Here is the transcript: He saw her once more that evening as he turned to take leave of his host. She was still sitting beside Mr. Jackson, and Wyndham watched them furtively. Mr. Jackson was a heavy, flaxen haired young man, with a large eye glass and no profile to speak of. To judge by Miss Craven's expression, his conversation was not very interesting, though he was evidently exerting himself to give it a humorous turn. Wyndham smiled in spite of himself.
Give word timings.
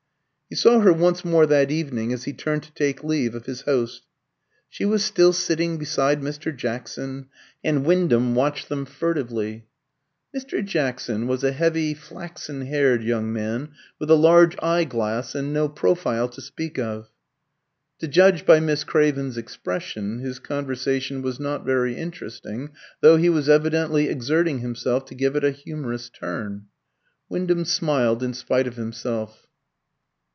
He 0.49 0.55
saw 0.57 0.81
her 0.81 0.91
once 0.91 1.23
more 1.23 1.45
that 1.45 1.71
evening 1.71 2.11
as 2.11 2.25
he 2.25 2.33
turned 2.33 2.63
to 2.63 2.73
take 2.73 3.05
leave 3.05 3.35
of 3.35 3.45
his 3.45 3.61
host. 3.61 4.01
She 4.67 4.83
was 4.83 5.01
still 5.01 5.31
sitting 5.31 5.77
beside 5.77 6.19
Mr. 6.21 6.53
Jackson, 6.53 7.27
and 7.63 7.85
Wyndham 7.85 8.35
watched 8.35 8.67
them 8.67 8.83
furtively. 8.83 9.63
Mr. 10.35 10.61
Jackson 10.61 11.25
was 11.25 11.45
a 11.45 11.53
heavy, 11.53 11.93
flaxen 11.93 12.65
haired 12.65 13.01
young 13.01 13.31
man, 13.31 13.69
with 13.97 14.11
a 14.11 14.15
large 14.15 14.57
eye 14.61 14.83
glass 14.83 15.35
and 15.35 15.53
no 15.53 15.69
profile 15.69 16.27
to 16.27 16.41
speak 16.41 16.77
of. 16.77 17.07
To 17.99 18.07
judge 18.09 18.45
by 18.45 18.59
Miss 18.59 18.83
Craven's 18.83 19.37
expression, 19.37 20.19
his 20.19 20.37
conversation 20.39 21.21
was 21.21 21.39
not 21.39 21.63
very 21.65 21.95
interesting, 21.95 22.71
though 22.99 23.15
he 23.15 23.29
was 23.29 23.47
evidently 23.47 24.09
exerting 24.09 24.59
himself 24.59 25.05
to 25.05 25.15
give 25.15 25.37
it 25.37 25.45
a 25.45 25.51
humorous 25.51 26.09
turn. 26.09 26.65
Wyndham 27.29 27.63
smiled 27.63 28.21
in 28.21 28.33
spite 28.33 28.67
of 28.67 28.75
himself. 28.75 29.47